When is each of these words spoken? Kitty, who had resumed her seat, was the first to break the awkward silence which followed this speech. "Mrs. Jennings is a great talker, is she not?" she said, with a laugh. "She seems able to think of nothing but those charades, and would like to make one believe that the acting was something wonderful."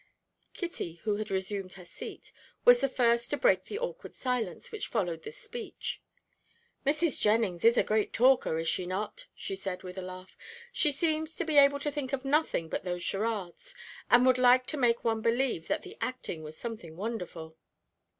Kitty, 0.55 0.93
who 1.03 1.17
had 1.17 1.29
resumed 1.29 1.73
her 1.73 1.85
seat, 1.85 2.31
was 2.65 2.81
the 2.81 2.89
first 2.89 3.29
to 3.29 3.37
break 3.37 3.65
the 3.65 3.77
awkward 3.77 4.15
silence 4.15 4.71
which 4.71 4.87
followed 4.87 5.21
this 5.21 5.37
speech. 5.37 6.01
"Mrs. 6.87 7.21
Jennings 7.21 7.63
is 7.63 7.77
a 7.77 7.83
great 7.83 8.11
talker, 8.11 8.57
is 8.57 8.67
she 8.67 8.87
not?" 8.87 9.27
she 9.35 9.55
said, 9.55 9.83
with 9.83 9.99
a 9.99 10.01
laugh. 10.01 10.35
"She 10.73 10.91
seems 10.91 11.39
able 11.39 11.77
to 11.79 11.91
think 11.91 12.13
of 12.13 12.25
nothing 12.25 12.67
but 12.67 12.83
those 12.83 13.03
charades, 13.03 13.75
and 14.09 14.25
would 14.25 14.39
like 14.39 14.65
to 14.73 14.75
make 14.77 15.03
one 15.03 15.21
believe 15.21 15.67
that 15.67 15.83
the 15.83 15.95
acting 16.01 16.41
was 16.41 16.57
something 16.57 16.97
wonderful." 16.97 17.55